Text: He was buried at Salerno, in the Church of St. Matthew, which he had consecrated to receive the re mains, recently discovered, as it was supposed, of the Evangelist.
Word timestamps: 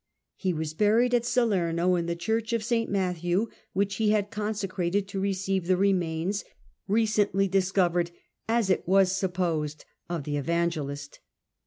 He 0.35 0.51
was 0.51 0.73
buried 0.73 1.13
at 1.13 1.25
Salerno, 1.27 1.93
in 1.93 2.07
the 2.07 2.15
Church 2.15 2.53
of 2.53 2.63
St. 2.63 2.89
Matthew, 2.89 3.49
which 3.73 3.97
he 3.97 4.09
had 4.09 4.31
consecrated 4.31 5.07
to 5.09 5.19
receive 5.19 5.67
the 5.67 5.77
re 5.77 5.93
mains, 5.93 6.43
recently 6.87 7.47
discovered, 7.47 8.09
as 8.49 8.71
it 8.71 8.87
was 8.87 9.11
supposed, 9.15 9.85
of 10.09 10.23
the 10.23 10.37
Evangelist. 10.37 11.19